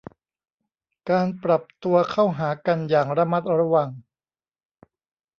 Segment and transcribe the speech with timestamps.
[1.09, 3.89] การปรับตัวเข้าหากันอย่างระมัดระวัง